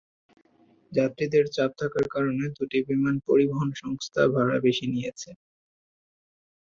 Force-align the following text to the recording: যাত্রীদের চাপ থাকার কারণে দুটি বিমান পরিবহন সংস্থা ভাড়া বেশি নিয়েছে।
যাত্রীদের 0.91 1.45
চাপ 1.55 1.71
থাকার 1.79 2.05
কারণে 2.13 2.45
দুটি 2.57 2.79
বিমান 2.87 3.15
পরিবহন 3.27 3.69
সংস্থা 3.81 4.21
ভাড়া 4.33 4.57
বেশি 4.65 4.85
নিয়েছে। 4.87 5.29